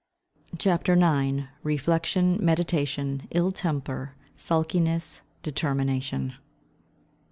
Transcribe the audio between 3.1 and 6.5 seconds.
ILL TEMPER—SULKINESS—DETERMINATION.